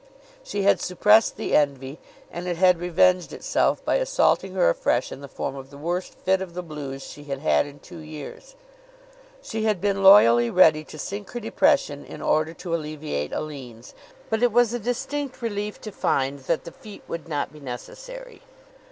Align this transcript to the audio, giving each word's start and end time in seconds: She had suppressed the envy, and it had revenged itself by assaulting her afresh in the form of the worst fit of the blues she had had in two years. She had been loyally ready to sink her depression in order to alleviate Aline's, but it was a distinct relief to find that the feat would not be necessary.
She 0.43 0.63
had 0.63 0.81
suppressed 0.81 1.37
the 1.37 1.55
envy, 1.55 1.99
and 2.31 2.47
it 2.47 2.57
had 2.57 2.79
revenged 2.79 3.31
itself 3.31 3.85
by 3.85 3.97
assaulting 3.97 4.55
her 4.55 4.67
afresh 4.67 5.11
in 5.11 5.21
the 5.21 5.27
form 5.27 5.55
of 5.55 5.69
the 5.69 5.77
worst 5.77 6.15
fit 6.15 6.41
of 6.41 6.55
the 6.55 6.63
blues 6.63 7.03
she 7.03 7.25
had 7.25 7.37
had 7.37 7.67
in 7.67 7.77
two 7.77 7.99
years. 7.99 8.55
She 9.43 9.65
had 9.65 9.79
been 9.79 10.01
loyally 10.01 10.49
ready 10.49 10.83
to 10.85 10.97
sink 10.97 11.29
her 11.33 11.39
depression 11.39 12.03
in 12.03 12.19
order 12.19 12.55
to 12.55 12.73
alleviate 12.73 13.31
Aline's, 13.31 13.93
but 14.31 14.41
it 14.41 14.51
was 14.51 14.73
a 14.73 14.79
distinct 14.79 15.39
relief 15.39 15.79
to 15.81 15.91
find 15.91 16.39
that 16.49 16.63
the 16.63 16.71
feat 16.71 17.03
would 17.07 17.27
not 17.27 17.53
be 17.53 17.59
necessary. 17.59 18.41